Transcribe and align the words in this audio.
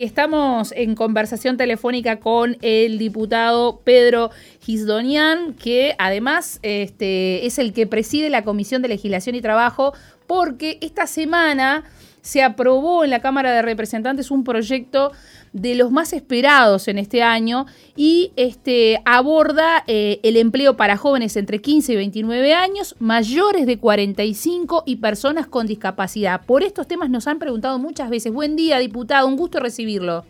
Estamos 0.00 0.70
en 0.76 0.94
conversación 0.94 1.56
telefónica 1.56 2.20
con 2.20 2.56
el 2.62 2.98
diputado 2.98 3.80
Pedro 3.80 4.30
Gisdonian, 4.60 5.54
que 5.54 5.96
además 5.98 6.60
este, 6.62 7.44
es 7.46 7.58
el 7.58 7.72
que 7.72 7.88
preside 7.88 8.30
la 8.30 8.44
Comisión 8.44 8.80
de 8.80 8.86
Legislación 8.86 9.34
y 9.34 9.40
Trabajo, 9.40 9.94
porque 10.28 10.78
esta 10.82 11.08
semana 11.08 11.82
se 12.28 12.42
aprobó 12.42 13.04
en 13.04 13.10
la 13.10 13.20
Cámara 13.20 13.52
de 13.52 13.62
Representantes 13.62 14.30
un 14.30 14.44
proyecto 14.44 15.12
de 15.54 15.74
los 15.74 15.90
más 15.90 16.12
esperados 16.12 16.86
en 16.86 16.98
este 16.98 17.22
año 17.22 17.64
y 17.96 18.32
este, 18.36 19.00
aborda 19.06 19.82
eh, 19.86 20.20
el 20.22 20.36
empleo 20.36 20.76
para 20.76 20.98
jóvenes 20.98 21.38
entre 21.38 21.62
15 21.62 21.94
y 21.94 21.96
29 21.96 22.52
años, 22.52 22.96
mayores 22.98 23.64
de 23.64 23.78
45 23.78 24.82
y 24.84 24.96
personas 24.96 25.46
con 25.46 25.66
discapacidad. 25.66 26.42
Por 26.44 26.62
estos 26.62 26.86
temas 26.86 27.08
nos 27.08 27.26
han 27.26 27.38
preguntado 27.38 27.78
muchas 27.78 28.10
veces. 28.10 28.30
Buen 28.30 28.56
día, 28.56 28.78
diputado, 28.78 29.26
un 29.26 29.36
gusto 29.36 29.58
recibirlo. 29.58 30.26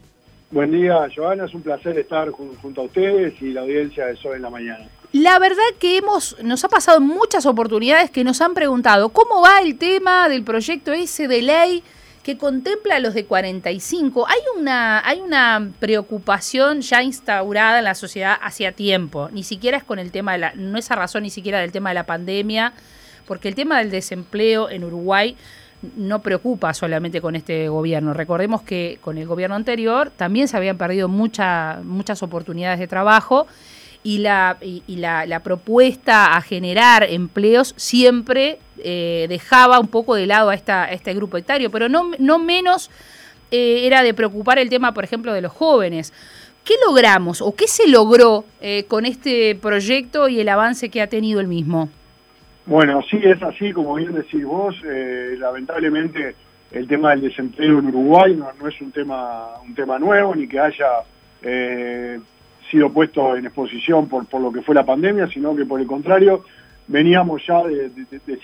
Buen 0.52 0.70
día, 0.70 1.00
Joana, 1.14 1.46
es 1.46 1.52
un 1.52 1.62
placer 1.62 1.98
estar 1.98 2.30
junto 2.30 2.80
a 2.80 2.84
ustedes 2.84 3.34
y 3.42 3.50
la 3.50 3.62
audiencia 3.62 4.06
de 4.06 4.16
Sol 4.16 4.36
en 4.36 4.42
la 4.42 4.50
mañana. 4.50 4.86
La 5.12 5.38
verdad 5.38 5.62
que 5.78 5.96
hemos, 5.96 6.36
nos 6.42 6.64
ha 6.64 6.68
pasado 6.68 7.00
muchas 7.00 7.44
oportunidades 7.44 8.10
que 8.10 8.24
nos 8.24 8.40
han 8.40 8.54
preguntado 8.54 9.08
cómo 9.08 9.40
va 9.42 9.60
el 9.62 9.78
tema 9.78 10.28
del 10.28 10.44
proyecto 10.44 10.92
ese 10.92 11.28
de 11.28 11.42
ley 11.42 11.82
que 12.28 12.36
contempla 12.36 12.96
a 12.96 13.00
los 13.00 13.14
de 13.14 13.24
45. 13.24 14.28
Hay 14.28 14.60
una, 14.60 15.00
hay 15.02 15.20
una 15.20 15.70
preocupación 15.80 16.82
ya 16.82 17.02
instaurada 17.02 17.78
en 17.78 17.84
la 17.84 17.94
sociedad 17.94 18.36
hacía 18.42 18.72
tiempo, 18.72 19.30
ni 19.32 19.42
siquiera 19.42 19.78
es 19.78 19.82
con 19.82 19.98
el 19.98 20.10
tema 20.10 20.32
de 20.32 20.38
la, 20.38 20.52
no 20.54 20.76
es 20.76 20.90
razón 20.90 21.22
ni 21.22 21.30
siquiera 21.30 21.58
del 21.58 21.72
tema 21.72 21.88
de 21.88 21.94
la 21.94 22.04
pandemia, 22.04 22.74
porque 23.26 23.48
el 23.48 23.54
tema 23.54 23.78
del 23.78 23.90
desempleo 23.90 24.68
en 24.68 24.84
Uruguay 24.84 25.38
no 25.96 26.20
preocupa 26.20 26.74
solamente 26.74 27.22
con 27.22 27.34
este 27.34 27.70
gobierno. 27.70 28.12
Recordemos 28.12 28.60
que 28.60 28.98
con 29.00 29.16
el 29.16 29.26
gobierno 29.26 29.56
anterior 29.56 30.12
también 30.14 30.48
se 30.48 30.58
habían 30.58 30.76
perdido 30.76 31.08
muchas 31.08 32.22
oportunidades 32.22 32.78
de 32.78 32.88
trabajo 32.88 33.46
y 34.02 34.18
la, 34.18 34.58
y, 34.60 34.96
la, 34.96 35.40
propuesta 35.42 36.36
a 36.36 36.42
generar 36.42 37.04
empleos 37.04 37.72
siempre 37.78 38.58
eh, 38.82 39.26
dejaba 39.28 39.78
un 39.80 39.88
poco 39.88 40.14
de 40.14 40.26
lado 40.26 40.50
a, 40.50 40.54
esta, 40.54 40.90
este 40.90 41.14
grupo 41.14 41.36
etario, 41.36 41.70
pero 41.70 41.88
no, 41.88 42.12
no 42.18 42.38
menos 42.38 42.90
eh, 43.50 43.86
era 43.86 44.02
de 44.02 44.14
preocupar 44.14 44.58
el 44.58 44.68
tema, 44.68 44.92
por 44.92 45.04
ejemplo, 45.04 45.32
de 45.32 45.40
los 45.40 45.52
jóvenes. 45.52 46.12
¿Qué 46.64 46.74
logramos 46.86 47.40
o 47.40 47.54
qué 47.54 47.66
se 47.66 47.88
logró 47.88 48.44
eh, 48.60 48.84
con 48.88 49.06
este 49.06 49.54
proyecto 49.54 50.28
y 50.28 50.40
el 50.40 50.48
avance 50.48 50.90
que 50.90 51.00
ha 51.00 51.06
tenido 51.06 51.40
el 51.40 51.48
mismo? 51.48 51.88
Bueno, 52.66 53.00
sí, 53.10 53.18
es 53.22 53.42
así, 53.42 53.72
como 53.72 53.94
bien 53.94 54.12
decís 54.12 54.44
vos, 54.44 54.76
lamentablemente 55.38 56.34
el 56.70 56.86
tema 56.86 57.10
del 57.10 57.22
desempleo 57.22 57.78
en 57.78 57.86
Uruguay 57.86 58.34
no, 58.36 58.50
no, 58.60 58.68
es 58.68 58.78
un 58.82 58.92
tema, 58.92 59.54
un 59.64 59.74
tema 59.74 59.98
nuevo, 59.98 60.34
ni 60.34 60.46
que 60.46 60.60
haya 60.60 60.86
sido 62.70 62.92
puesto 62.92 63.36
en 63.36 63.46
exposición 63.46 64.08
por, 64.08 64.26
por 64.26 64.40
lo 64.40 64.52
que 64.52 64.62
fue 64.62 64.74
la 64.74 64.84
pandemia, 64.84 65.28
sino 65.28 65.56
que 65.56 65.64
por 65.64 65.80
el 65.80 65.86
contrario 65.86 66.44
veníamos 66.88 67.46
ya 67.46 67.62
de, 67.62 67.90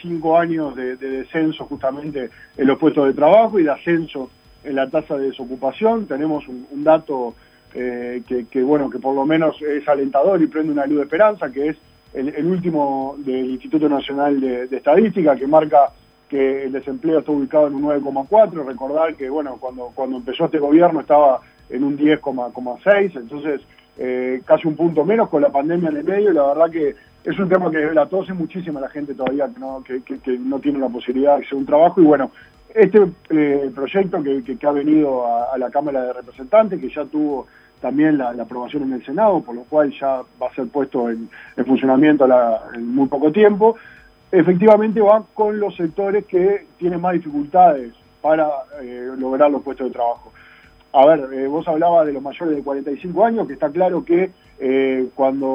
cinco 0.01 0.39
años 0.39 0.77
de, 0.77 0.97
descenso 0.97 1.65
justamente 1.65 2.31
en 2.57 2.67
los 2.67 2.79
puestos 2.79 3.07
de 3.07 3.15
trabajo 3.15 3.59
y 3.59 3.65
de 3.65 3.71
ascenso 3.71 4.31
en 4.63 4.77
la 4.77 4.89
tasa 4.89 5.17
de 5.17 5.29
desocupación. 5.29 6.07
Tenemos 6.07 6.47
un, 6.47 6.85
dato 6.85 7.35
eh, 7.75 8.23
que, 8.51 8.63
bueno, 8.63 8.91
que 8.91 8.99
por 8.99 9.15
lo 9.15 9.27
menos 9.27 9.61
es 9.61 9.87
alentador 9.89 10.41
y 10.43 10.47
prende 10.47 10.73
una 10.73 10.87
luz 10.87 10.99
de 10.99 11.05
esperanza, 11.05 11.51
que 11.51 11.71
es 11.71 11.77
el, 12.13 12.47
último 12.47 13.17
del 13.19 13.51
Instituto 13.51 13.89
Nacional 13.89 14.41
de, 14.41 14.77
Estadística, 14.77 15.35
que 15.35 15.47
marca 15.47 15.91
que 16.29 16.65
el 16.65 16.73
desempleo 16.73 17.21
está 17.21 17.33
ubicado 17.33 17.67
en 17.67 17.75
un 17.75 17.85
9,4. 17.85 18.65
Recordar 18.65 19.15
que, 19.17 19.29
bueno, 19.29 19.57
cuando, 19.59 19.91
cuando 19.95 20.19
empezó 20.19 20.45
este 20.45 20.59
gobierno 20.59 21.01
estaba 21.01 21.41
en 21.71 21.83
un 21.83 21.99
10,6, 21.99 23.17
entonces 23.17 23.63
eh, 23.97 24.43
casi 24.45 24.69
un 24.69 24.77
punto 24.77 25.05
menos 25.05 25.29
con 25.29 25.43
la 25.43 25.51
pandemia 25.51 25.89
en 25.89 25.97
el 25.97 26.05
medio 26.05 26.31
y 26.31 26.35
la 26.35 26.47
verdad 26.47 26.71
que 26.71 26.95
es 27.25 27.39
un 27.39 27.49
tema 27.49 27.71
que 27.71 27.79
la 27.93 28.07
tose 28.07 28.35
muchísimo 28.35 28.79
a 28.79 28.83
la 28.83 28.89
gente 28.89 29.15
todavía 29.15 29.49
que 29.49 29.59
no, 29.59 29.83
que, 29.83 30.39
no 30.39 30.59
tiene 30.59 30.79
la 30.79 30.89
posibilidad 30.89 31.39
de 31.39 31.45
hacer 31.45 31.57
un 31.57 31.67
trabajo 31.67 32.01
y 32.01 32.05
bueno, 32.05 32.31
este 32.75 32.99
eh, 33.31 33.71
proyecto 33.75 34.23
que, 34.23 34.67
ha 34.67 34.73
venido 34.73 35.27
a, 35.27 35.57
la 35.57 35.71
Cámara 35.71 36.03
de 36.03 36.13
Representantes, 36.13 36.81
que 36.81 36.91
ya 36.91 37.05
tuvo 37.05 37.47
también 37.81 38.19
la, 38.19 38.31
aprobación 38.31 38.83
en 38.83 38.95
el 38.95 39.05
Senado, 39.07 39.41
por 39.41 39.55
lo 39.55 39.63
cual 39.63 39.93
ya 39.99 40.23
va 40.43 40.49
a 40.51 40.55
ser 40.55 40.67
puesto 40.67 41.09
en, 41.09 41.29
funcionamiento 41.65 42.27
en 42.75 42.95
muy 42.95 43.09
poco 43.09 43.31
tiempo, 43.31 43.77
efectivamente 44.33 45.01
va 45.01 45.25
con 45.35 45.59
los 45.61 45.77
sectores 45.77 46.27
que 46.27 46.67
tienen 46.79 47.01
más 47.01 47.15
dificultades 47.15 47.93
para 48.21 48.49
eh, 48.83 49.11
lograr 49.17 49.51
los 49.51 49.63
puestos 49.63 49.87
de 49.87 49.93
trabajo. 49.93 50.33
A 50.97 51.05
ver, 51.07 51.29
eh, 51.33 51.49
vos 51.49 51.67
hablabas 51.67 52.07
de 52.07 52.13
los 52.13 52.23
mayores 52.23 52.55
de 52.55 52.63
45 52.63 53.25
años, 53.25 53.49
que 53.49 53.55
está 53.55 53.69
claro 53.69 54.05
que 54.05 54.31
eh, 54.61 55.09
cuando 55.17 55.49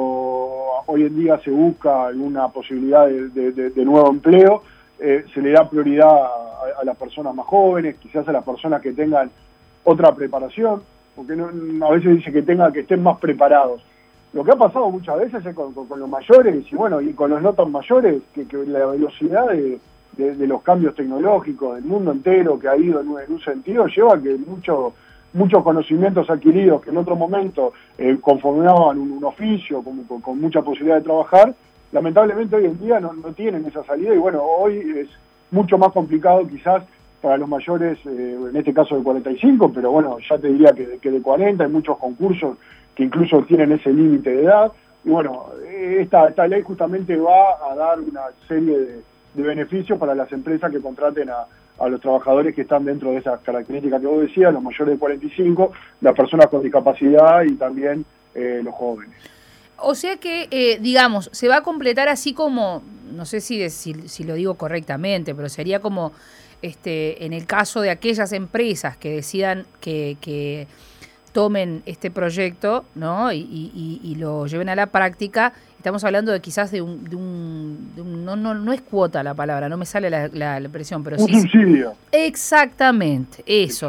hoy 0.84 1.04
en 1.04 1.16
día 1.16 1.40
se 1.42 1.50
busca 1.50 2.08
alguna 2.08 2.48
posibilidad 2.48 3.06
de, 3.08 3.84
nuevo 3.86 4.10
empleo, 4.10 4.62
eh, 4.98 5.24
se 5.32 5.40
le 5.40 5.52
da 5.52 5.66
prioridad 5.66 6.10
a, 6.10 6.84
las 6.84 6.94
personas 6.98 7.34
más 7.34 7.46
jóvenes, 7.46 7.96
quizás 7.96 8.28
a 8.28 8.32
las 8.32 8.44
personas 8.44 8.82
que 8.82 8.92
tengan 8.92 9.30
otra 9.84 10.14
preparación, 10.14 10.82
porque 11.16 11.32
a 11.32 11.90
veces 11.90 12.16
dice 12.16 12.32
que 12.32 12.42
tengan 12.42 12.70
que 12.74 12.80
estén 12.80 13.02
más 13.02 13.18
preparados. 13.18 13.82
Lo 14.34 14.44
que 14.44 14.50
ha 14.50 14.56
pasado 14.56 14.90
muchas 14.90 15.20
veces 15.20 15.46
es 15.46 15.54
con, 15.54 15.72
los 15.74 16.08
mayores 16.08 16.70
y 16.70 16.76
bueno, 16.76 17.00
y 17.00 17.14
con 17.14 17.30
los 17.30 17.40
no 17.40 17.54
tan 17.54 17.72
mayores, 17.72 18.20
que, 18.34 18.46
la 18.66 18.84
velocidad 18.84 19.46
de, 19.48 19.80
los 20.46 20.60
cambios 20.60 20.94
tecnológicos 20.94 21.76
del 21.76 21.84
mundo 21.84 22.12
entero 22.12 22.58
que 22.58 22.68
ha 22.68 22.76
ido 22.76 23.00
en 23.00 23.32
un, 23.32 23.40
sentido 23.40 23.86
lleva 23.86 24.20
que 24.20 24.36
muchos 24.36 24.92
muchos 25.32 25.62
conocimientos 25.62 26.28
adquiridos 26.28 26.82
que 26.82 26.90
en 26.90 26.96
otro 26.96 27.16
momento 27.16 27.72
eh, 27.98 28.18
conformaban 28.20 28.98
un, 28.98 29.22
oficio 29.24 29.82
con, 29.82 30.40
mucha 30.40 30.62
posibilidad 30.62 30.96
de 30.96 31.04
trabajar, 31.04 31.54
lamentablemente 31.92 32.56
hoy 32.56 32.66
en 32.66 32.78
día 32.80 33.00
no, 33.00 33.12
tienen 33.34 33.64
esa 33.66 33.84
salida 33.84 34.14
y 34.14 34.18
bueno, 34.18 34.42
hoy 34.42 34.78
es 34.96 35.08
mucho 35.50 35.78
más 35.78 35.92
complicado 35.92 36.46
quizás 36.46 36.82
para 37.20 37.36
los 37.36 37.48
mayores, 37.48 37.98
eh, 38.06 38.38
en 38.48 38.56
este 38.56 38.72
caso 38.72 38.96
de 38.96 39.02
45, 39.02 39.72
pero 39.72 39.90
bueno, 39.90 40.18
ya 40.28 40.38
te 40.38 40.48
diría 40.48 40.72
que, 40.72 40.98
que 40.98 41.10
de 41.10 41.20
40 41.20 41.62
hay 41.62 41.70
muchos 41.70 41.98
concursos 41.98 42.56
que 42.94 43.04
incluso 43.04 43.42
tienen 43.42 43.72
ese 43.72 43.92
límite 43.92 44.30
de 44.30 44.44
edad. 44.44 44.72
Y 45.04 45.10
bueno, 45.10 45.46
esta, 45.70 46.28
esta 46.28 46.46
ley 46.46 46.62
justamente 46.62 47.16
va 47.16 47.70
a 47.70 47.74
dar 47.74 48.00
una 48.00 48.22
serie 48.48 48.78
de, 48.78 49.02
de 49.34 49.42
beneficios 49.42 49.98
para 49.98 50.14
las 50.14 50.32
empresas 50.32 50.70
que 50.70 50.80
contraten 50.80 51.28
a, 51.28 51.46
los 51.88 52.00
trabajadores 52.00 52.54
que 52.54 52.62
están 52.62 52.84
dentro 52.84 53.12
de 53.12 53.18
esas 53.18 53.40
características 53.40 54.00
que 54.00 54.06
vos 54.06 54.20
decías, 54.22 54.52
los 54.52 54.62
mayores 54.62 54.94
de 54.94 54.98
45, 54.98 55.72
las 56.00 56.14
personas 56.14 56.46
con 56.48 56.62
discapacidad 56.62 57.42
y 57.44 57.54
también 57.54 58.04
eh, 58.34 58.60
los 58.62 58.74
jóvenes. 58.74 59.14
O 59.78 59.94
sea 59.94 60.18
que, 60.18 60.48
eh, 60.50 60.78
digamos, 60.80 61.30
se 61.32 61.48
va 61.48 61.56
a 61.56 61.62
completar 61.62 62.08
así 62.08 62.34
como, 62.34 62.82
no 63.12 63.24
sé 63.24 63.40
si, 63.40 63.70
si, 63.70 64.24
lo 64.24 64.34
digo 64.34 64.54
correctamente, 64.54 65.34
pero 65.34 65.48
sería 65.48 65.80
como 65.80 66.12
este, 66.60 67.24
en 67.24 67.32
el 67.32 67.46
caso 67.46 67.80
de 67.80 67.90
aquellas 67.90 68.32
empresas 68.32 68.98
que 68.98 69.10
decidan 69.10 69.64
que 69.80 70.66
tomen 71.32 71.82
este 71.86 72.10
proyecto 72.10 72.84
¿no? 72.94 73.32
Y, 73.32 74.16
lo 74.18 74.46
lleven 74.46 74.68
a 74.68 74.74
la 74.74 74.86
práctica, 74.86 75.52
estamos 75.78 76.04
hablando 76.04 76.32
de 76.32 76.40
quizás 76.40 76.70
de 76.70 76.82
un... 76.82 77.04
De 77.08 77.16
un, 77.16 78.24
no, 78.24 78.36
no, 78.36 78.54
no, 78.54 78.72
es 78.72 78.82
cuota 78.82 79.22
la 79.22 79.34
palabra, 79.34 79.68
no 79.68 79.76
me 79.76 79.86
sale 79.86 80.10
la, 80.10 80.28
la, 80.28 80.58
expresión, 80.58 81.02
pero 81.02 81.16
sí... 81.18 81.40
subsidio. 81.40 81.94
Exactamente, 82.12 83.42
eso. 83.46 83.88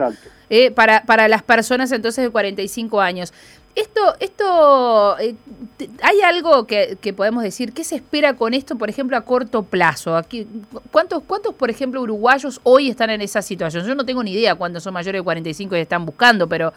Eh, 0.49 0.71
para, 0.71 1.03
para 1.03 1.27
las 1.27 1.43
personas 1.43 1.91
entonces 1.91 2.23
de 2.23 2.29
45 2.29 3.01
años. 3.01 3.33
Esto, 3.73 4.15
esto 4.19 5.17
eh, 5.19 5.35
¿hay 6.03 6.21
algo 6.21 6.67
que, 6.67 6.97
que, 6.99 7.13
podemos 7.13 7.41
decir? 7.41 7.71
¿Qué 7.71 7.85
se 7.85 7.95
espera 7.95 8.35
con 8.35 8.53
esto, 8.53 8.77
por 8.77 8.89
ejemplo, 8.89 9.15
a 9.15 9.21
corto 9.21 9.63
plazo? 9.63 10.17
Aquí, 10.17 10.45
¿cuántos, 10.91 11.23
¿Cuántos, 11.23 11.55
por 11.55 11.69
ejemplo, 11.69 12.01
uruguayos 12.01 12.59
hoy 12.63 12.89
están 12.89 13.09
en 13.11 13.21
esa 13.21 13.41
situación? 13.41 13.85
Yo 13.85 13.95
no 13.95 14.05
tengo 14.05 14.23
ni 14.23 14.33
idea 14.33 14.55
cuántos 14.55 14.83
son 14.83 14.93
mayores 14.93 15.19
de 15.19 15.23
45 15.23 15.77
y 15.77 15.79
están 15.79 16.05
buscando, 16.05 16.49
pero 16.49 16.73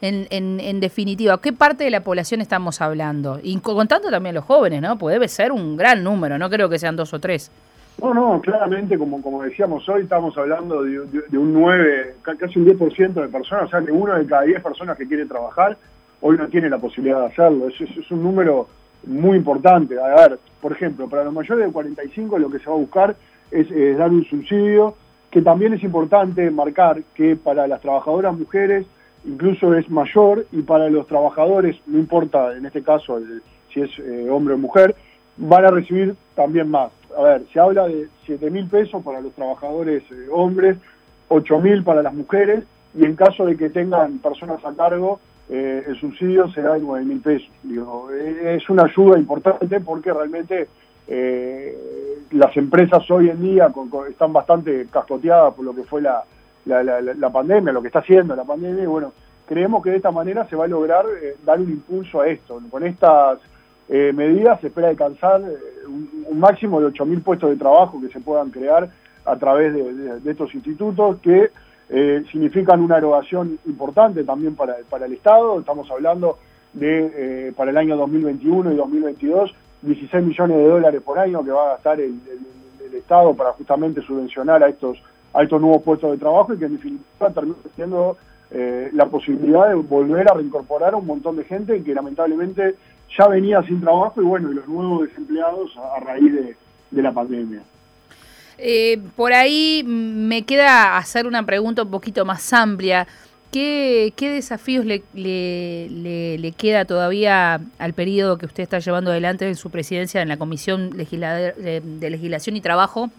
en, 0.00 0.26
en, 0.30 0.60
en, 0.60 0.80
definitiva, 0.80 1.40
¿qué 1.40 1.52
parte 1.52 1.84
de 1.84 1.90
la 1.90 2.00
población 2.00 2.40
estamos 2.40 2.80
hablando? 2.80 3.40
Y 3.42 3.58
contando 3.58 4.10
también 4.10 4.34
los 4.34 4.44
jóvenes, 4.44 4.82
¿no? 4.82 4.96
Pues 4.98 5.14
debe 5.14 5.28
ser 5.28 5.52
un 5.52 5.76
gran 5.76 6.02
número, 6.02 6.38
no 6.38 6.50
creo 6.50 6.68
que 6.68 6.78
sean 6.78 6.96
dos 6.96 7.12
o 7.14 7.18
tres. 7.18 7.50
No, 8.00 8.12
no, 8.12 8.40
claramente, 8.42 8.98
como, 8.98 9.22
como 9.22 9.42
decíamos 9.42 9.88
hoy, 9.88 10.02
estamos 10.02 10.36
hablando 10.36 10.82
de, 10.82 10.98
un 11.38 11.52
9, 11.54 12.16
casi 12.38 12.58
un 12.58 12.66
10% 12.66 13.14
de 13.14 13.28
personas, 13.28 13.64
o 13.64 13.68
sea, 13.68 13.80
que 13.80 13.90
uno 13.90 14.14
de 14.14 14.26
cada 14.26 14.42
10 14.42 14.62
personas 14.62 14.98
que 14.98 15.08
quiere 15.08 15.24
trabajar, 15.24 15.78
hoy 16.20 16.36
no 16.36 16.46
tiene 16.48 16.68
la 16.68 16.78
posibilidad 16.78 17.20
de 17.20 17.26
hacerlo. 17.26 17.68
Es, 17.68 17.80
es, 17.80 18.10
un 18.10 18.22
número 18.22 18.68
muy 19.06 19.38
importante. 19.38 19.98
A 19.98 20.08
ver, 20.14 20.38
por 20.60 20.72
ejemplo, 20.72 21.08
para 21.08 21.24
los 21.24 21.32
mayores 21.32 21.66
de 21.66 21.72
45 21.72 22.38
lo 22.38 22.50
que 22.50 22.58
se 22.58 22.66
va 22.66 22.74
a 22.74 22.78
buscar 22.78 23.16
es, 23.50 23.70
es 23.70 23.96
dar 23.96 24.10
un 24.10 24.24
subsidio, 24.26 24.94
que 25.30 25.40
también 25.40 25.72
es 25.72 25.82
importante 25.82 26.50
marcar 26.50 27.02
que 27.14 27.34
para 27.34 27.66
las 27.66 27.80
trabajadoras 27.80 28.36
mujeres 28.36 28.86
incluso 29.26 29.74
es 29.74 29.88
mayor 29.90 30.46
y 30.52 30.62
para 30.62 30.88
los 30.88 31.06
trabajadores, 31.06 31.76
no 31.86 31.98
importa 31.98 32.56
en 32.56 32.66
este 32.66 32.82
caso 32.82 33.20
si 33.72 33.80
es 33.80 33.90
eh, 33.98 34.28
hombre 34.30 34.54
o 34.54 34.58
mujer, 34.58 34.94
van 35.36 35.64
a 35.64 35.70
recibir 35.70 36.14
también 36.34 36.70
más. 36.70 36.92
A 37.16 37.22
ver, 37.22 37.42
se 37.52 37.60
habla 37.60 37.86
de 37.88 38.08
7 38.26 38.50
mil 38.50 38.66
pesos 38.68 39.02
para 39.02 39.20
los 39.20 39.32
trabajadores 39.34 40.02
eh, 40.10 40.26
hombres, 40.32 40.76
8 41.28 41.58
mil 41.60 41.82
para 41.82 42.02
las 42.02 42.14
mujeres, 42.14 42.64
y 42.94 43.04
en 43.04 43.16
caso 43.16 43.44
de 43.46 43.56
que 43.56 43.70
tengan 43.70 44.18
personas 44.18 44.64
a 44.64 44.74
cargo, 44.74 45.20
eh, 45.48 45.84
el 45.86 45.98
subsidio 45.98 46.50
será 46.52 46.74
de 46.74 46.80
9 46.80 47.04
mil 47.04 47.20
pesos. 47.20 47.50
Digo, 47.62 48.08
eh, 48.12 48.56
es 48.56 48.68
una 48.70 48.84
ayuda 48.84 49.18
importante 49.18 49.80
porque 49.80 50.12
realmente 50.12 50.68
las 52.32 52.56
empresas 52.56 53.08
hoy 53.12 53.30
en 53.30 53.40
día 53.40 53.72
están 54.10 54.32
bastante 54.32 54.86
cascoteadas 54.90 55.54
por 55.54 55.64
lo 55.64 55.72
que 55.72 55.84
fue 55.84 56.02
la, 56.02 56.24
la, 56.66 57.30
pandemia, 57.30 57.72
lo 57.72 57.80
que 57.80 57.88
está 57.88 58.00
haciendo 58.00 58.36
la 58.36 58.44
pandemia, 58.44 58.84
y 58.84 58.86
bueno, 58.86 59.12
creemos 59.46 59.82
que 59.82 59.90
de 59.90 59.96
esta 59.96 60.10
manera 60.10 60.46
se 60.48 60.56
va 60.56 60.64
a 60.64 60.68
lograr 60.68 61.06
dar 61.44 61.60
un 61.60 61.70
impulso 61.70 62.20
a 62.20 62.28
esto. 62.28 62.60
Con 62.70 62.84
estas 62.84 63.38
medidas 63.88 64.60
se 64.60 64.66
espera 64.66 64.88
alcanzar 64.88 65.40
un, 65.86 66.38
máximo 66.38 66.80
de 66.80 66.88
8.000 66.88 67.22
puestos 67.22 67.50
de 67.50 67.56
trabajo 67.56 68.00
que 68.00 68.08
se 68.08 68.20
puedan 68.20 68.50
crear 68.50 68.90
a 69.24 69.36
través 69.36 69.72
de 69.72 70.30
estos 70.30 70.54
institutos 70.54 71.18
que 71.22 71.50
eh, 71.88 72.24
significan 72.32 72.80
una 72.80 72.98
erogación 72.98 73.58
importante 73.64 74.24
también 74.24 74.56
para, 74.56 74.76
para 74.90 75.06
el 75.06 75.12
Estado. 75.12 75.60
Estamos 75.60 75.88
hablando 75.90 76.38
de, 76.72 77.12
eh, 77.48 77.52
para 77.56 77.70
el 77.70 77.76
año 77.76 77.96
2021 77.96 78.72
y 78.72 78.76
2022, 78.76 79.54
16 79.82 80.24
millones 80.24 80.56
de 80.56 80.68
dólares 80.68 81.02
por 81.02 81.18
año 81.18 81.44
que 81.44 81.50
va 81.52 81.64
a 81.64 81.72
gastar 81.74 82.00
el, 82.00 82.20
Estado 82.92 83.34
para 83.34 83.52
justamente 83.52 84.00
subvencionar 84.00 84.64
a 84.64 84.68
estos, 84.70 84.98
a 85.36 85.42
estos 85.42 85.60
nuevos 85.60 85.82
puestos 85.82 86.10
de 86.12 86.18
trabajo 86.18 86.54
y 86.54 86.58
que 86.58 86.64
en 86.64 86.76
definitiva 86.76 87.30
termina 87.30 87.56
siendo 87.74 88.16
eh, 88.50 88.90
la 88.92 89.06
posibilidad 89.06 89.68
de 89.68 89.74
volver 89.74 90.30
a 90.30 90.34
reincorporar 90.34 90.94
a 90.94 90.96
un 90.96 91.06
montón 91.06 91.36
de 91.36 91.44
gente 91.44 91.82
que 91.82 91.94
lamentablemente 91.94 92.76
ya 93.16 93.28
venía 93.28 93.62
sin 93.62 93.80
trabajo 93.80 94.20
y 94.20 94.24
bueno, 94.24 94.50
y 94.50 94.54
los 94.54 94.68
nuevos 94.68 95.08
desempleados 95.08 95.76
a, 95.76 96.00
raíz 96.00 96.32
de 96.90 97.02
la 97.02 97.12
pandemia. 97.12 97.62
Eh, 98.58 98.98
por 99.16 99.32
ahí 99.32 99.82
me 99.86 100.42
queda 100.42 100.96
hacer 100.96 101.26
una 101.26 101.44
pregunta 101.44 101.82
un 101.82 101.90
poquito 101.90 102.24
más 102.24 102.52
amplia. 102.52 103.06
¿Qué, 103.52 104.12
desafíos 104.18 104.84
le, 104.84 105.02
le, 105.14 106.52
queda 106.52 106.84
todavía 106.84 107.58
al 107.78 107.94
periodo 107.94 108.36
que 108.36 108.44
usted 108.44 108.62
está 108.62 108.80
llevando 108.80 109.10
adelante 109.10 109.48
en 109.48 109.54
su 109.54 109.70
presidencia 109.70 110.20
en 110.20 110.28
la 110.28 110.36
Comisión 110.36 110.90
de, 110.90 112.10
Legislación 112.10 112.56
y 112.56 112.60
Trabajo 112.60 113.10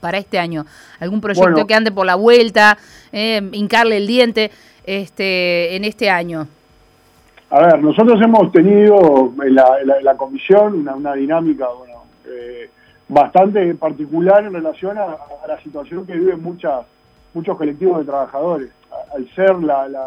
para 0.00 0.18
este 0.18 0.38
año? 0.38 0.64
¿Algún 1.00 1.20
proyecto 1.20 1.66
que 1.66 1.74
ande 1.74 1.92
por 1.92 2.06
la 2.06 2.14
vuelta, 2.14 2.78
eh, 3.12 3.48
hincarle 3.52 3.98
el 3.98 4.06
diente 4.06 4.50
este, 4.84 5.76
en 5.76 5.84
este 5.84 6.10
año? 6.10 6.46
A 7.50 7.60
ver, 7.60 7.82
nosotros 7.82 8.20
hemos 8.22 8.50
tenido 8.50 9.32
en 9.44 9.54
la, 9.54 10.14
comisión 10.16 10.74
una, 10.80 10.94
una 10.96 11.14
dinámica, 11.14 11.68
bueno, 11.68 12.02
eh, 12.26 12.68
bastante 13.08 13.74
particular 13.76 14.44
en 14.44 14.52
relación 14.52 14.98
a, 14.98 15.16
la 15.46 15.60
situación 15.62 16.06
que 16.06 16.14
viven 16.14 16.42
muchas, 16.42 16.84
muchos 17.34 17.56
colectivos 17.56 17.98
de 18.00 18.04
trabajadores. 18.04 18.70
Al 19.14 19.28
ser 19.34 19.54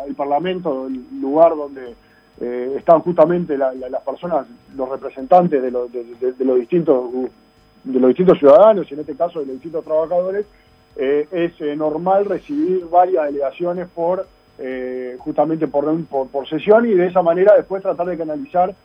el 0.08 0.16
Parlamento 0.16 0.88
el 0.88 1.22
lugar 1.22 1.56
donde 1.56 1.96
eh, 2.42 2.76
están 2.78 3.02
justamente 3.02 3.58
las 3.58 4.02
personas, 4.04 4.48
los 4.76 4.90
representantes 4.90 5.62
de, 5.62 5.72
los, 5.72 5.92
de, 5.92 6.34
los 6.40 6.60
distintos 6.60 7.10
de 7.84 8.00
los 8.00 8.10
distintos 8.10 8.40
ciudadanos 8.40 8.90
y 8.90 8.94
en 8.94 9.00
este 9.02 9.16
caso 9.16 9.40
de 9.40 9.46
los 9.46 9.56
distintos 9.56 9.84
trabajadores, 9.84 10.46
eh, 10.96 11.28
es 11.32 11.60
eh, 11.62 11.76
normal 11.76 12.26
recibir 12.26 12.86
varias 12.90 13.26
delegaciones 13.26 13.88
por 13.94 14.28
justamente 15.20 15.68
por, 15.68 15.86
por, 16.08 16.28
por, 16.28 16.46
sesión 16.50 16.86
y 16.86 16.94
de 16.94 17.08
esa 17.08 17.22
manera 17.22 17.54
después 17.56 17.82
tratar 17.82 18.08
de 18.08 18.18
canalizar 18.18 18.76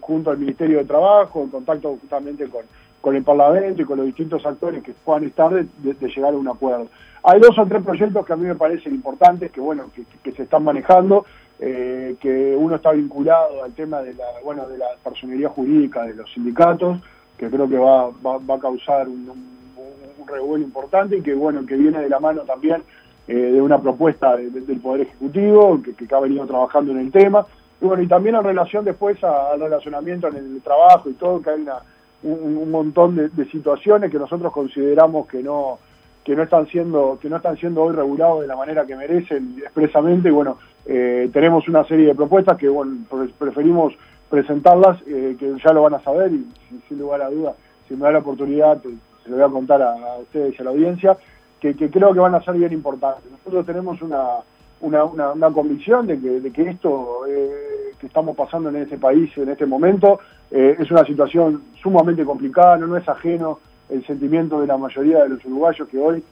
junto 0.00 0.30
al 0.30 0.38
Ministerio 0.38 0.78
de 0.78 0.86
Trabajo, 0.86 1.42
en 1.42 1.50
contacto 1.50 1.98
justamente 2.00 2.48
con, 2.48 2.62
con 3.06 3.14
el 3.14 3.22
Parlamento 3.22 3.82
y 3.82 3.84
con 3.84 3.98
los 3.98 4.06
distintos 4.06 4.44
actores 4.44 4.82
que 4.82 4.92
puedan 4.92 5.22
estar 5.22 5.48
de, 5.52 6.08
llegar 6.08 6.34
a 6.34 6.36
un 6.36 6.48
acuerdo. 6.48 6.88
Hay 7.22 7.38
dos 7.38 7.56
o 7.56 7.64
tres 7.64 7.80
proyectos 7.84 8.26
que 8.26 8.32
a 8.32 8.36
mí 8.36 8.46
me 8.46 8.56
parecen 8.56 8.96
importantes, 8.96 9.52
que 9.52 9.60
bueno, 9.60 9.84
que, 10.24 10.32
se 10.32 10.42
están 10.42 10.64
manejando, 10.64 11.24
eh, 11.60 12.16
que 12.20 12.56
uno 12.58 12.74
está 12.74 12.90
vinculado 12.90 13.62
al 13.62 13.72
tema 13.74 14.02
de 14.02 14.12
la, 14.14 14.24
bueno, 14.42 14.66
de 14.66 14.78
la 14.78 14.86
personería 15.04 15.48
jurídica 15.48 16.02
de 16.02 16.14
los 16.14 16.32
sindicatos, 16.32 16.98
que 17.38 17.48
creo 17.48 17.68
que 17.68 17.78
va, 17.78 18.10
va, 18.24 18.54
a 18.54 18.58
causar 18.58 19.08
un, 19.08 19.28
un, 19.28 20.26
revuelo 20.26 20.64
importante 20.64 21.16
y 21.16 21.22
que 21.22 21.34
bueno, 21.34 21.64
que 21.64 21.76
viene 21.76 22.00
de 22.00 22.08
la 22.08 22.18
mano 22.18 22.42
también 22.42 22.82
eh, 23.28 23.34
de 23.34 23.62
una 23.62 23.80
propuesta 23.80 24.36
del 24.36 24.80
Poder 24.80 25.02
Ejecutivo, 25.02 25.80
que, 25.82 25.94
que 25.94 26.14
ha 26.14 26.20
venido 26.20 26.46
trabajando 26.46 26.92
en 26.92 26.98
el 26.98 27.12
tema. 27.12 27.46
Y 27.80 27.84
bueno, 27.84 28.02
y 28.02 28.08
también 28.08 28.34
en 28.34 28.42
relación 28.42 28.84
después 28.84 29.22
al 29.22 29.60
relacionamiento 29.60 30.28
en 30.28 30.36
el 30.36 30.60
trabajo 30.62 31.10
y 31.10 31.14
todo, 31.14 31.40
que 31.40 31.50
hay 31.50 31.60
una 31.60 31.80
un, 32.22 32.70
montón 32.70 33.16
de, 33.16 33.44
situaciones 33.50 34.10
que 34.10 34.18
nosotros 34.18 34.52
consideramos 34.52 35.26
que 35.26 35.42
no 35.42 35.78
que 36.24 36.34
no 36.34 36.42
están 36.42 36.66
siendo 36.66 37.18
que 37.20 37.28
no 37.28 37.36
están 37.36 37.56
siendo 37.56 37.82
hoy 37.82 37.94
regulados 37.94 38.40
de 38.40 38.48
la 38.48 38.56
manera 38.56 38.84
que 38.84 38.96
merecen 38.96 39.56
expresamente 39.62 40.28
y 40.28 40.32
bueno 40.32 40.58
eh, 40.84 41.30
tenemos 41.32 41.68
una 41.68 41.84
serie 41.84 42.06
de 42.06 42.14
propuestas 42.14 42.58
que 42.58 42.68
bueno 42.68 42.96
preferimos 43.38 43.92
presentarlas 44.28 45.00
eh, 45.06 45.36
que 45.38 45.54
ya 45.64 45.72
lo 45.72 45.82
van 45.82 45.94
a 45.94 46.00
saber 46.02 46.32
y 46.32 46.46
sin, 46.88 46.98
lugar 46.98 47.22
a 47.22 47.30
duda 47.30 47.54
si 47.86 47.94
me 47.94 48.04
da 48.04 48.12
la 48.12 48.18
oportunidad 48.18 48.82
se 48.82 49.30
lo 49.30 49.36
voy 49.36 49.44
a 49.44 49.48
contar 49.48 49.82
a, 49.82 49.94
ustedes 50.20 50.54
y 50.58 50.62
a 50.62 50.64
la 50.64 50.70
audiencia 50.70 51.16
que, 51.60 51.74
creo 51.74 52.12
que 52.12 52.20
van 52.20 52.34
a 52.34 52.42
ser 52.44 52.54
bien 52.54 52.72
importantes. 52.72 53.28
Nosotros 53.30 53.66
tenemos 53.66 54.00
una 54.00 54.36
una, 54.78 55.04
una, 55.04 55.50
convicción 55.50 56.06
de 56.06 56.20
que, 56.20 56.40
de 56.40 56.52
que 56.52 56.68
esto 56.68 57.26
eh, 57.26 57.92
que 57.98 58.06
estamos 58.06 58.36
pasando 58.36 58.68
en 58.68 58.76
este 58.76 58.98
país 58.98 59.30
en 59.38 59.48
este 59.48 59.64
momento 59.64 60.20
eh, 60.50 60.76
es 60.78 60.90
una 60.90 61.02
situación 61.04 61.62
sumamente 61.82 62.24
complicada, 62.24 62.76
no, 62.76 62.94
es 62.96 63.08
ajeno 63.08 63.58
el 63.88 64.06
sentimiento 64.06 64.60
de 64.60 64.66
la 64.66 64.76
mayoría 64.76 65.22
de 65.22 65.30
los 65.30 65.44
uruguayos 65.44 65.88
que 65.88 65.98
hoy 65.98 66.22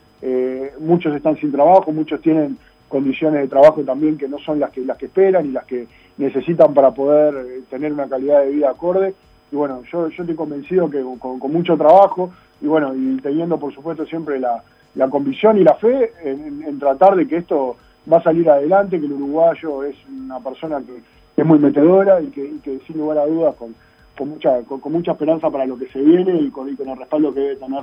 muchos 0.80 1.14
están 1.14 1.36
sin 1.36 1.52
trabajo, 1.52 1.92
muchos 1.92 2.20
tienen 2.22 2.56
condiciones 2.88 3.40
de 3.40 3.48
trabajo 3.48 3.82
también 3.82 4.18
que 4.18 4.28
no 4.28 4.38
son 4.38 4.60
las 4.60 4.70
que 4.70 4.80
las 4.82 4.96
que 4.98 5.06
esperan 5.06 5.46
y 5.46 5.52
las 5.52 5.64
que 5.64 5.86
necesitan 6.18 6.74
para 6.74 6.92
poder 6.92 7.34
eh, 7.34 7.62
tener 7.70 7.92
una 7.92 8.08
calidad 8.08 8.42
de 8.42 8.50
vida 8.50 8.70
acorde. 8.70 9.14
Y 9.50 9.56
bueno, 9.56 9.82
yo, 9.90 10.08
yo 10.08 10.22
estoy 10.22 10.36
convencido 10.36 10.90
que 10.90 11.02
con, 11.18 11.38
mucho 11.52 11.76
trabajo 11.76 12.32
y 12.60 12.66
bueno, 12.66 12.94
y 12.94 13.16
teniendo 13.20 13.58
por 13.58 13.74
supuesto 13.74 14.06
siempre 14.06 14.38
la, 14.40 14.62
la 14.94 15.08
convicción 15.08 15.58
y 15.58 15.64
la 15.64 15.74
fe 15.74 16.12
en, 16.22 16.78
tratar 16.78 17.16
de 17.16 17.26
que 17.26 17.36
esto 17.36 17.76
va 18.10 18.18
a 18.18 18.22
salir 18.22 18.48
adelante, 18.48 19.00
que 19.00 19.06
el 19.06 19.12
uruguayo 19.12 19.84
es 19.84 19.96
una 20.08 20.40
persona 20.40 20.80
que, 20.80 21.00
es 21.36 21.44
muy 21.44 21.58
metedora 21.58 22.20
y 22.22 22.28
que, 22.28 22.44
y 22.44 22.80
sin 22.86 22.98
lugar 22.98 23.18
a 23.18 23.26
dudas 23.26 23.56
con, 23.56 23.74
con 24.16 24.28
mucha, 24.28 24.62
con, 24.62 24.92
mucha 24.92 25.12
esperanza 25.12 25.50
para 25.50 25.66
lo 25.66 25.76
que 25.76 25.88
se 25.88 26.00
viene 26.00 26.42
y 26.42 26.50
con, 26.50 26.68
el 26.68 26.96
respaldo 26.96 27.34
que 27.34 27.40
debe 27.40 27.56
tener 27.56 27.82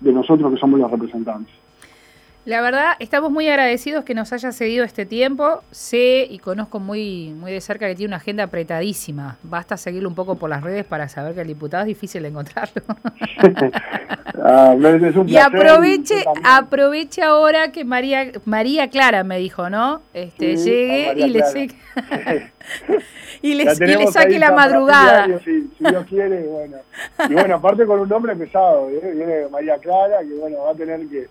de 0.00 0.12
nosotros 0.12 0.52
que 0.52 0.58
somos 0.58 0.80
los 0.80 0.90
representantes. 0.90 1.54
La 2.46 2.60
verdad, 2.60 2.92
estamos 3.00 3.32
muy 3.32 3.48
agradecidos 3.48 4.04
que 4.04 4.14
nos 4.14 4.32
haya 4.32 4.52
cedido 4.52 4.84
este 4.84 5.04
tiempo. 5.04 5.62
Sé 5.72 6.28
y 6.30 6.38
conozco 6.38 6.78
muy, 6.78 7.34
muy 7.36 7.50
de 7.50 7.60
cerca 7.60 7.88
que 7.88 7.96
tiene 7.96 8.10
una 8.10 8.18
agenda 8.18 8.44
apretadísima. 8.44 9.36
Basta 9.42 9.76
seguirlo 9.76 10.08
un 10.08 10.14
poco 10.14 10.36
por 10.36 10.48
las 10.48 10.62
redes 10.62 10.84
para 10.84 11.08
saber 11.08 11.34
que 11.34 11.40
el 11.40 11.48
diputado 11.48 11.82
es 11.82 11.88
difícil 11.88 12.22
de 12.22 12.28
encontrarlo. 12.28 12.82
Ah, 14.48 14.76
y 15.26 15.36
aproveche, 15.38 16.22
aproveche 16.44 17.22
ahora 17.22 17.72
que 17.72 17.84
María, 17.84 18.30
María 18.44 18.90
Clara 18.90 19.24
me 19.24 19.38
dijo, 19.38 19.70
¿no? 19.70 20.02
Este, 20.12 20.56
llegue 20.56 21.14
y 21.16 21.28
le, 21.28 21.42
y 23.42 23.54
le, 23.54 23.74
saque 24.12 24.38
la 24.38 24.52
madrugada. 24.52 25.40
si, 25.42 25.68
Dios 25.80 26.06
quiere, 26.06 26.42
bueno. 26.42 26.76
Y 27.28 27.32
bueno, 27.32 27.56
aparte 27.56 27.86
con 27.86 27.98
un 27.98 28.08
nombre 28.08 28.36
pesado, 28.36 28.90
¿eh? 28.90 29.12
viene 29.14 29.48
María 29.48 29.78
Clara, 29.78 30.20
que 30.20 30.34
bueno, 30.34 30.58
va 30.64 30.72
a 30.72 30.74
tener 30.74 31.00
que 31.08 31.28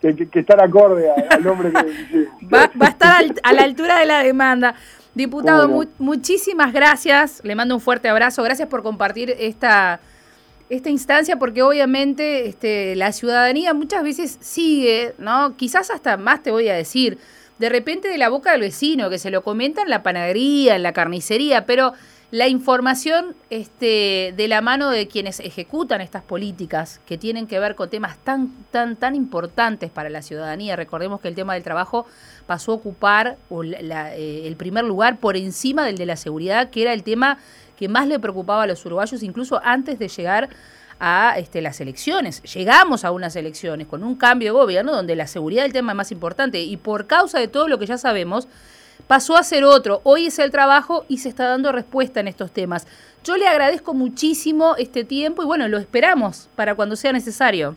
que, 0.00 0.40
estar 0.40 0.62
acorde 0.62 1.10
al 1.30 1.42
nombre 1.42 1.72
que... 1.72 2.28
Va, 2.54 2.70
va, 2.80 2.86
a 2.86 2.88
estar 2.88 3.24
a 3.42 3.52
la 3.52 3.62
altura 3.62 3.98
de 3.98 4.06
la 4.06 4.22
demanda. 4.22 4.74
Diputado, 5.14 5.68
muchísimas 5.98 6.72
gracias. 6.72 7.40
Le 7.42 7.54
mando 7.54 7.74
un 7.74 7.80
fuerte 7.80 8.08
abrazo. 8.08 8.42
Gracias 8.42 8.68
por 8.68 8.82
compartir 8.82 9.34
esta, 9.38 10.00
esta 10.70 10.90
instancia, 10.90 11.38
porque 11.38 11.62
obviamente 11.62 12.46
este, 12.46 12.94
la 12.94 13.12
ciudadanía 13.12 13.74
muchas 13.74 14.04
veces 14.04 14.38
sigue, 14.40 15.14
¿no? 15.18 15.56
Quizás 15.56 15.90
hasta 15.90 16.16
más 16.16 16.42
te 16.42 16.50
voy 16.50 16.68
a 16.68 16.74
decir, 16.74 17.18
de 17.58 17.68
repente 17.68 18.08
de 18.08 18.16
la 18.16 18.28
boca 18.28 18.52
del 18.52 18.60
vecino, 18.60 19.10
que 19.10 19.18
se 19.18 19.30
lo 19.30 19.42
comenta 19.42 19.82
en 19.82 19.90
la 19.90 20.02
panadería, 20.02 20.76
en 20.76 20.84
la 20.84 20.92
carnicería, 20.92 21.66
pero 21.66 21.94
la 22.30 22.46
información 22.46 23.34
este, 23.48 24.34
de 24.36 24.48
la 24.48 24.60
mano 24.60 24.90
de 24.90 25.08
quienes 25.08 25.40
ejecutan 25.40 26.02
estas 26.02 26.22
políticas 26.22 27.00
que 27.06 27.16
tienen 27.16 27.46
que 27.46 27.58
ver 27.58 27.74
con 27.74 27.88
temas 27.88 28.18
tan, 28.18 28.52
tan, 28.70 28.96
tan 28.96 29.14
importantes 29.14 29.90
para 29.90 30.10
la 30.10 30.20
ciudadanía. 30.20 30.76
Recordemos 30.76 31.20
que 31.20 31.28
el 31.28 31.34
tema 31.34 31.54
del 31.54 31.62
trabajo 31.62 32.04
pasó 32.46 32.72
a 32.72 32.74
ocupar 32.74 33.38
eh, 33.50 34.42
el 34.44 34.56
primer 34.56 34.84
lugar 34.84 35.18
por 35.18 35.38
encima 35.38 35.86
del 35.86 35.96
de 35.96 36.04
la 36.04 36.16
seguridad, 36.16 36.68
que 36.68 36.82
era 36.82 36.92
el 36.92 37.02
tema 37.02 37.38
que 37.78 37.88
más 37.88 38.06
le 38.06 38.18
preocupaba 38.18 38.64
a 38.64 38.66
los 38.66 38.84
uruguayos, 38.84 39.22
incluso 39.22 39.60
antes 39.64 39.98
de 39.98 40.08
llegar 40.08 40.50
a 41.00 41.38
este, 41.38 41.62
las 41.62 41.80
elecciones. 41.80 42.42
Llegamos 42.42 43.04
a 43.04 43.12
unas 43.12 43.36
elecciones 43.36 43.86
con 43.86 44.02
un 44.02 44.16
cambio 44.16 44.52
de 44.52 44.58
gobierno 44.58 44.92
donde 44.92 45.16
la 45.16 45.26
seguridad 45.26 45.64
es 45.64 45.68
el 45.68 45.72
tema 45.72 45.94
más 45.94 46.12
importante 46.12 46.60
y 46.60 46.76
por 46.76 47.06
causa 47.06 47.38
de 47.38 47.48
todo 47.48 47.68
lo 47.68 47.78
que 47.78 47.86
ya 47.86 47.96
sabemos, 47.96 48.48
pasó 49.08 49.36
a 49.36 49.42
ser 49.42 49.64
otro. 49.64 50.00
Hoy 50.04 50.26
es 50.26 50.38
el 50.38 50.52
trabajo 50.52 51.04
y 51.08 51.18
se 51.18 51.28
está 51.28 51.48
dando 51.48 51.72
respuesta 51.72 52.20
en 52.20 52.28
estos 52.28 52.52
temas. 52.52 52.86
Yo 53.24 53.36
le 53.36 53.48
agradezco 53.48 53.94
muchísimo 53.94 54.76
este 54.76 55.02
tiempo 55.02 55.42
y 55.42 55.46
bueno, 55.46 55.66
lo 55.66 55.78
esperamos 55.78 56.48
para 56.54 56.76
cuando 56.76 56.94
sea 56.94 57.12
necesario. 57.12 57.74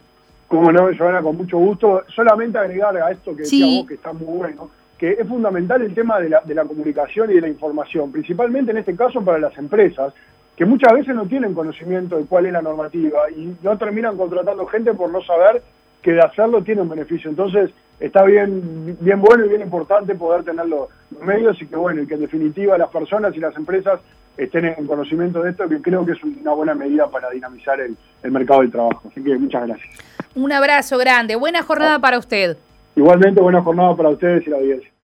Como 0.48 0.72
no, 0.72 0.90
Joana, 0.96 1.22
con 1.22 1.38
mucho 1.38 1.58
gusto. 1.58 2.04
Solamente 2.14 2.58
agregar 2.58 2.96
a 2.98 3.10
esto 3.10 3.36
que 3.36 3.44
decía 3.44 3.66
vos, 3.66 3.88
que 3.88 3.94
está 3.96 4.14
muy 4.14 4.38
bueno, 4.38 4.70
que 5.00 5.14
es 5.14 5.28
fundamental 5.28 5.82
el 5.82 5.96
tema 5.96 6.20
de 6.20 6.30
la, 6.30 6.42
de 6.42 6.54
la 6.54 6.66
comunicación 6.66 7.32
y 7.32 7.36
de 7.36 7.42
la 7.42 7.48
información, 7.48 8.12
principalmente 8.12 8.72
en 8.72 8.78
este 8.78 8.96
caso 8.96 9.24
para 9.24 9.40
las 9.40 9.58
empresas, 9.58 10.14
que 10.58 10.66
muchas 10.66 10.92
veces 10.94 11.16
no 11.16 11.26
tienen 11.26 11.54
conocimiento 11.54 12.18
de 12.18 12.26
cuál 12.26 12.46
es 12.46 12.52
la 12.52 12.62
normativa 12.62 13.32
y 13.32 13.56
no 13.64 13.78
terminan 13.78 14.18
contratando 14.18 14.66
gente 14.68 14.94
por 14.94 15.10
no 15.10 15.22
saber 15.24 15.64
que 16.02 16.12
de 16.12 16.20
hacerlo 16.20 16.62
tiene 16.62 16.82
un 16.82 16.90
beneficio. 16.90 17.30
Entonces, 17.30 17.72
está 18.02 18.24
bien, 18.24 18.98
bien 19.00 19.22
bueno 19.22 19.46
y 19.46 19.50
bien 19.50 19.62
importante 19.62 20.16
poder 20.16 20.44
tener 20.44 20.66
los, 20.66 20.90
medios 21.22 21.62
y 21.62 21.68
que 21.68 21.76
bueno, 21.76 22.02
y 22.02 22.08
que 22.08 22.16
en 22.16 22.22
definitiva 22.22 22.78
las 22.78 22.90
personas 22.90 23.36
y 23.36 23.40
las 23.40 23.56
empresas 23.56 24.00
estén 24.38 24.66
en 24.66 24.88
conocimiento 24.88 25.42
de 25.44 25.52
esto, 25.52 25.70
que 25.70 25.82
creo 25.82 26.06
que 26.06 26.14
es 26.14 26.24
una 26.24 26.54
buena 26.54 26.74
medida 26.74 27.08
para 27.10 27.30
dinamizar 27.30 27.80
el, 27.80 27.96
el 28.24 28.32
mercado 28.32 28.62
del 28.62 28.72
trabajo. 28.72 29.04
Así 29.10 29.24
que 29.24 29.38
muchas 29.38 29.68
gracias. 29.68 29.90
Un 30.34 30.52
abrazo 30.52 30.98
grande, 30.98 31.36
buena 31.36 31.62
jornada 31.62 32.00
para 32.00 32.18
usted. 32.18 32.58
Igualmente, 32.96 33.42
buena 33.42 33.62
jornada 33.62 33.96
para 33.96 34.10
ustedes 34.10 34.46
y 34.48 34.50
la 34.50 34.58
audiencia. 34.58 34.92